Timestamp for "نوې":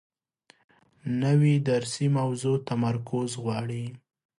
1.23-1.55